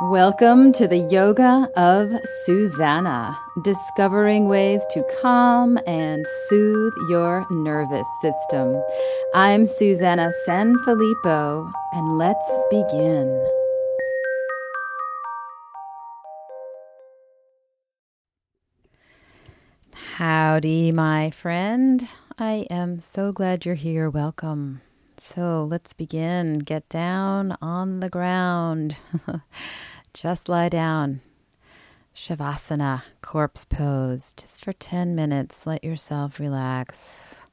[0.00, 2.08] Welcome to the Yoga of
[2.44, 8.80] Susannah, discovering ways to calm and soothe your nervous system.
[9.34, 13.44] I'm Susannah Sanfilippo, and let's begin.
[20.14, 22.08] Howdy, my friend.
[22.38, 24.08] I am so glad you're here.
[24.08, 24.80] Welcome.
[25.20, 26.58] So let's begin.
[26.58, 28.98] Get down on the ground.
[30.14, 31.20] Just lie down.
[32.14, 35.66] Shavasana, corpse pose, just for 10 minutes.
[35.66, 37.46] Let yourself relax.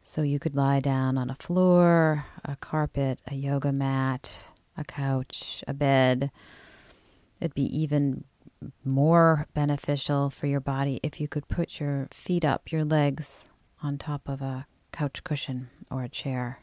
[0.00, 4.30] So you could lie down on a floor, a carpet, a yoga mat,
[4.78, 6.30] a couch, a bed.
[7.40, 8.24] It'd be even
[8.84, 13.46] more beneficial for your body if you could put your feet up, your legs
[13.82, 16.60] on top of a couch cushion or a chair.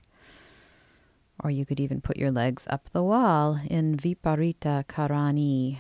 [1.42, 5.80] Or you could even put your legs up the wall in Viparita Karani.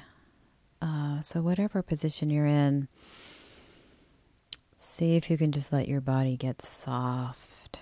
[0.81, 2.88] Uh, so, whatever position you're in,
[4.75, 7.80] see if you can just let your body get soft.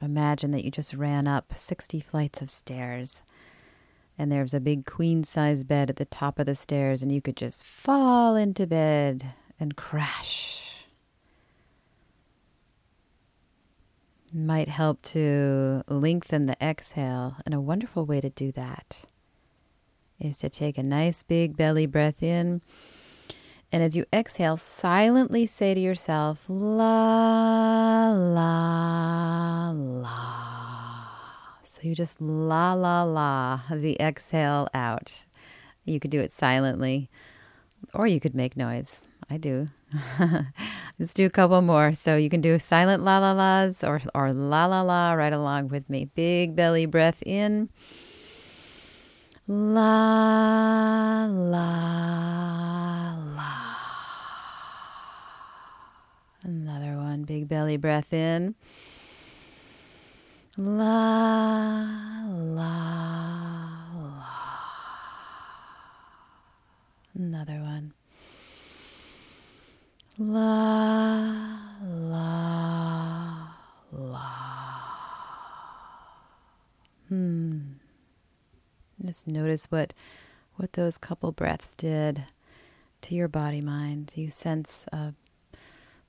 [0.00, 3.22] Imagine that you just ran up 60 flights of stairs
[4.18, 7.20] and there's a big queen size bed at the top of the stairs, and you
[7.22, 10.71] could just fall into bed and crash.
[14.32, 17.36] Might help to lengthen the exhale.
[17.44, 19.04] And a wonderful way to do that
[20.18, 22.62] is to take a nice big belly breath in.
[23.70, 30.42] And as you exhale, silently say to yourself, la, la, la.
[31.64, 35.24] So you just la, la, la, the exhale out.
[35.84, 37.08] You could do it silently,
[37.94, 39.06] or you could make noise.
[39.32, 39.70] I do.
[40.98, 41.94] Let's do a couple more.
[41.94, 45.68] So you can do silent la la la's or, or la la la right along
[45.68, 46.04] with me.
[46.04, 47.70] Big belly breath in.
[49.48, 51.64] La la
[53.16, 53.74] la.
[56.42, 57.22] Another one.
[57.22, 58.54] Big belly breath in.
[60.58, 61.86] La
[62.36, 62.68] la
[63.96, 64.26] la.
[67.14, 67.94] Another one.
[70.18, 71.48] La,
[71.82, 73.48] la,
[73.90, 74.28] la.
[77.08, 77.60] Hmm.
[79.02, 79.94] Just notice what
[80.56, 82.24] what those couple breaths did
[83.00, 84.12] to your body mind.
[84.14, 85.12] Do you sense uh,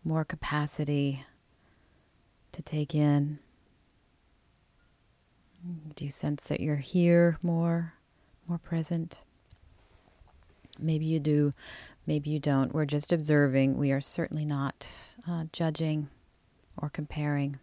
[0.04, 1.26] more capacity
[2.52, 3.40] to take in?
[5.96, 7.94] Do you sense that you're here more,
[8.50, 9.20] more present?
[10.80, 11.54] Maybe you do
[12.06, 12.74] Maybe you don't.
[12.74, 13.78] We're just observing.
[13.78, 14.86] We are certainly not
[15.28, 16.10] uh, judging
[16.78, 17.60] or comparing.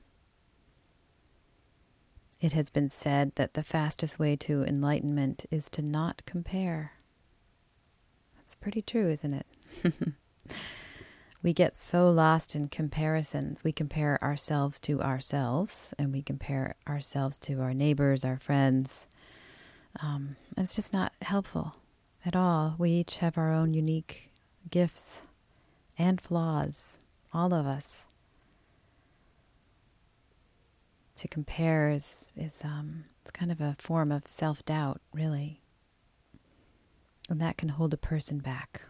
[2.40, 6.92] It has been said that the fastest way to enlightenment is to not compare.
[8.36, 9.46] That's pretty true, isn't it?
[11.42, 13.62] we get so lost in comparisons.
[13.62, 19.06] We compare ourselves to ourselves, and we compare ourselves to our neighbors, our friends.
[20.00, 21.74] Um, it's just not helpful
[22.24, 22.74] at all.
[22.78, 24.30] We each have our own unique
[24.70, 25.22] gifts
[25.98, 26.98] and flaws,
[27.32, 28.06] all of us.
[31.16, 35.60] To compare is, is um, it's kind of a form of self doubt, really.
[37.28, 38.82] And that can hold a person back.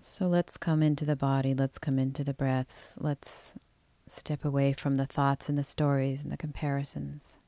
[0.00, 3.54] So let's come into the body, let's come into the breath, let's
[4.06, 7.38] step away from the thoughts and the stories and the comparisons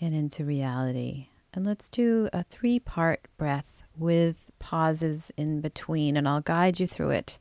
[0.00, 1.28] and into reality.
[1.52, 6.86] And let's do a three part breath with pauses in between, and I'll guide you
[6.86, 7.38] through it.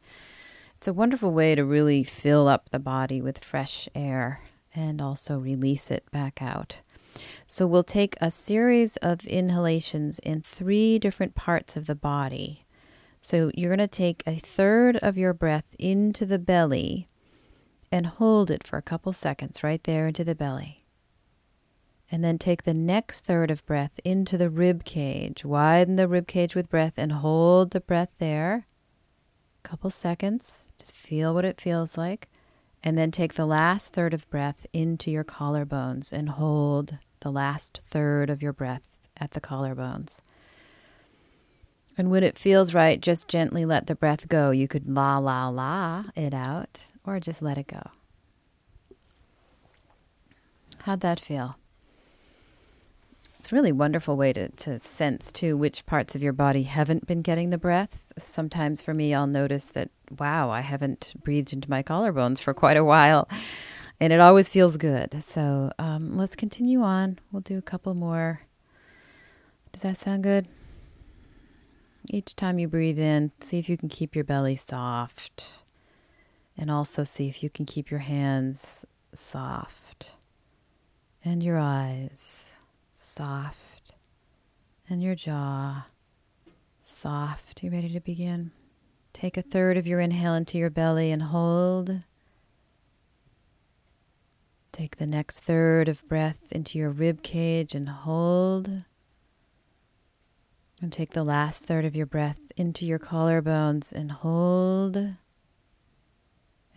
[0.77, 4.41] It's a wonderful way to really fill up the body with fresh air
[4.73, 6.81] and also release it back out.
[7.45, 12.63] So, we'll take a series of inhalations in three different parts of the body.
[13.19, 17.09] So, you're going to take a third of your breath into the belly
[17.91, 20.78] and hold it for a couple seconds right there into the belly.
[22.11, 25.45] And then take the next third of breath into the rib cage.
[25.45, 28.65] Widen the rib cage with breath and hold the breath there.
[29.63, 30.65] A couple seconds.
[30.79, 32.27] Just feel what it feels like.
[32.83, 37.81] And then take the last third of breath into your collarbones and hold the last
[37.89, 40.19] third of your breath at the collarbones.
[41.97, 44.51] And when it feels right, just gently let the breath go.
[44.51, 47.81] You could la la la it out or just let it go.
[50.83, 51.57] How'd that feel?
[53.49, 57.23] It's really wonderful way to, to sense too which parts of your body haven't been
[57.23, 58.03] getting the breath.
[58.19, 62.77] Sometimes for me, I'll notice that, wow, I haven't breathed into my collarbones for quite
[62.77, 63.27] a while.
[63.99, 65.23] And it always feels good.
[65.23, 67.17] So um, let's continue on.
[67.31, 68.41] We'll do a couple more
[69.71, 70.47] Does that sound good?
[72.07, 75.63] Each time you breathe in, see if you can keep your belly soft.
[76.55, 78.85] And also see if you can keep your hands
[79.15, 80.11] soft.
[81.25, 82.58] And your eyes
[82.99, 83.93] soft.
[84.89, 85.85] And your jaw
[86.81, 87.63] soft.
[87.63, 88.51] You ready to begin?
[89.13, 92.01] Take a third of your inhale into your belly and hold.
[94.71, 98.83] Take the next third of breath into your rib cage and hold.
[100.81, 105.15] And take the last third of your breath into your collarbones and hold.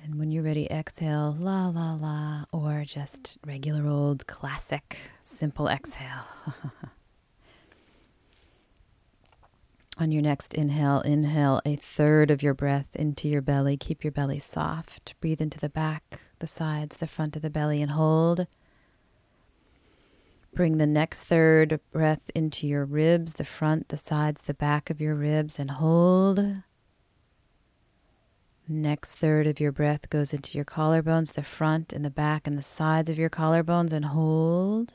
[0.05, 6.27] And when you're ready, exhale, la la la, or just regular old classic simple exhale.
[9.99, 13.77] On your next inhale, inhale a third of your breath into your belly.
[13.77, 15.15] Keep your belly soft.
[15.21, 18.49] Breathe into the back, the sides, the front of the belly, and hold.
[20.53, 25.01] Bring the next third breath into your ribs, the front, the sides, the back of
[25.01, 26.45] your ribs, and hold.
[28.69, 32.57] Next third of your breath goes into your collarbones, the front and the back and
[32.57, 34.93] the sides of your collarbones, and hold.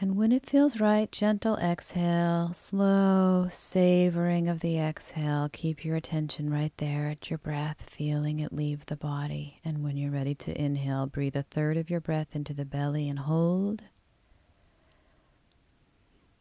[0.00, 5.48] And when it feels right, gentle exhale, slow savoring of the exhale.
[5.52, 9.60] Keep your attention right there at your breath, feeling it leave the body.
[9.64, 13.08] And when you're ready to inhale, breathe a third of your breath into the belly
[13.08, 13.82] and hold.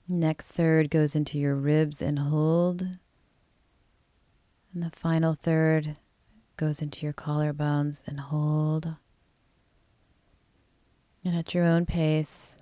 [0.08, 2.88] Next third goes into your ribs and hold.
[4.74, 5.98] And the final third
[6.58, 8.96] goes into your collarbones and hold.
[11.24, 12.58] And at your own pace,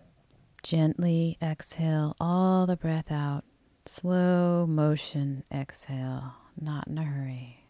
[0.62, 3.46] Gently exhale all the breath out.
[3.86, 7.66] Slow motion exhale, not in a hurry.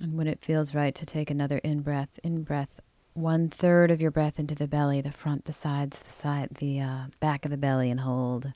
[0.00, 2.80] And when it feels right to take another in breath, in breath,
[3.12, 6.80] one third of your breath into the belly, the front, the sides, the side, the
[6.80, 8.52] uh, back of the belly, and hold.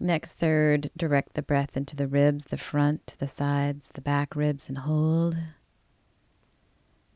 [0.00, 4.68] Next third, direct the breath into the ribs, the front, the sides, the back ribs,
[4.68, 5.36] and hold.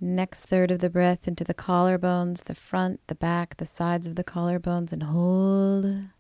[0.01, 4.17] Next third of the breath into the collarbones, the front, the back, the sides of
[4.17, 5.85] the collarbones, and hold.
[5.85, 6.11] And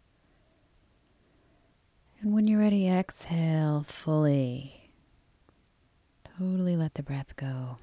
[2.32, 4.92] when you're ready, exhale fully.
[6.38, 7.78] Totally let the breath go.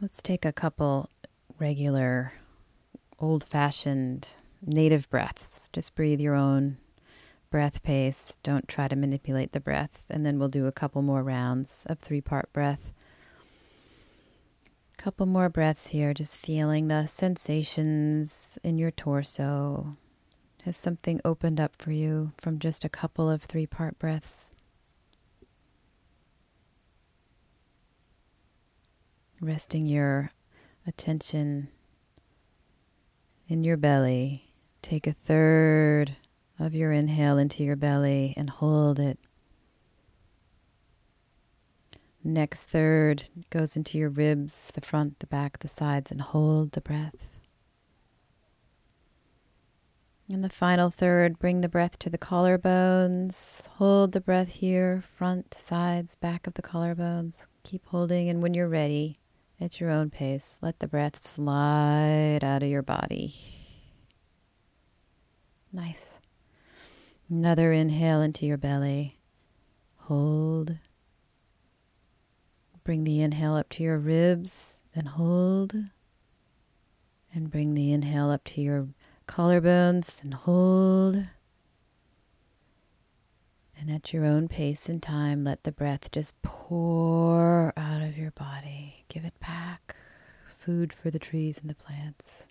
[0.00, 1.08] Let's take a couple
[1.60, 2.32] regular,
[3.20, 4.26] old fashioned
[4.64, 5.68] native breaths.
[5.72, 6.78] Just breathe your own
[7.50, 8.38] breath pace.
[8.42, 10.04] Don't try to manipulate the breath.
[10.08, 12.92] And then we'll do a couple more rounds of three part breath.
[14.96, 19.96] Couple more breaths here, just feeling the sensations in your torso.
[20.64, 24.52] Has something opened up for you from just a couple of three part breaths?
[29.40, 30.30] Resting your
[30.86, 31.68] attention
[33.48, 34.51] in your belly.
[34.82, 36.16] Take a third
[36.58, 39.18] of your inhale into your belly and hold it.
[42.24, 46.80] Next third goes into your ribs, the front, the back, the sides, and hold the
[46.80, 47.16] breath.
[50.28, 53.66] And the final third, bring the breath to the collarbones.
[53.68, 57.46] Hold the breath here, front, sides, back of the collarbones.
[57.64, 59.18] Keep holding, and when you're ready,
[59.60, 63.61] at your own pace, let the breath slide out of your body.
[65.72, 66.18] Nice.
[67.30, 69.18] Another inhale into your belly.
[69.96, 70.76] Hold.
[72.84, 75.74] Bring the inhale up to your ribs then hold.
[77.34, 78.88] And bring the inhale up to your
[79.26, 81.24] collarbones and hold.
[83.78, 88.30] And at your own pace and time, let the breath just pour out of your
[88.32, 89.04] body.
[89.08, 89.96] Give it back.
[90.58, 92.44] Food for the trees and the plants.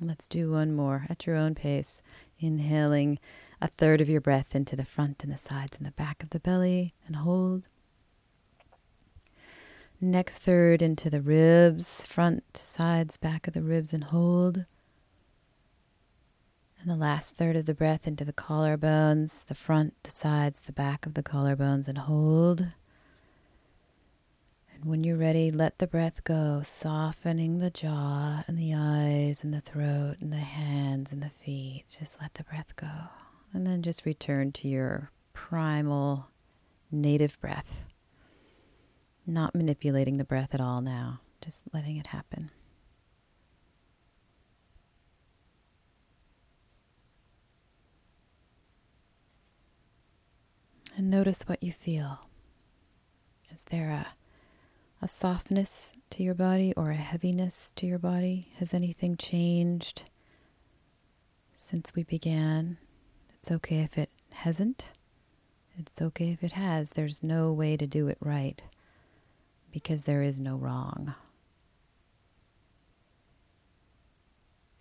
[0.00, 2.02] Let's do one more at your own pace.
[2.38, 3.18] Inhaling
[3.60, 6.30] a third of your breath into the front and the sides and the back of
[6.30, 7.64] the belly and hold.
[10.00, 14.64] Next third into the ribs, front, sides, back of the ribs and hold.
[16.80, 20.72] And the last third of the breath into the collarbones, the front, the sides, the
[20.72, 22.68] back of the collarbones and hold.
[24.80, 29.52] And when you're ready, let the breath go, softening the jaw and the eyes and
[29.52, 31.84] the throat and the hands and the feet.
[31.98, 32.90] Just let the breath go.
[33.52, 36.28] And then just return to your primal
[36.92, 37.84] native breath.
[39.26, 42.50] Not manipulating the breath at all now, just letting it happen.
[50.96, 52.18] And notice what you feel.
[53.52, 54.06] Is there a,
[55.00, 58.48] a softness to your body or a heaviness to your body?
[58.58, 60.02] Has anything changed
[61.56, 62.78] since we began?
[63.38, 64.92] It's okay if it hasn't.
[65.78, 66.90] It's okay if it has.
[66.90, 68.60] There's no way to do it right
[69.70, 71.14] because there is no wrong.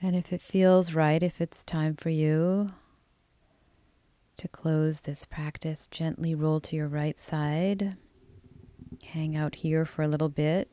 [0.02, 2.72] And if it feels right, if it's time for you
[4.38, 7.96] to close this practice, gently roll to your right side.
[9.14, 10.70] Hang out here for a little bit.